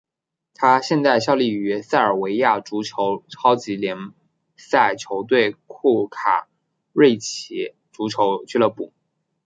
[0.55, 3.95] 他现在效力于塞尔维亚足球超级联
[4.57, 6.47] 赛球队库卡
[6.91, 8.91] 瑞奇足球俱乐部。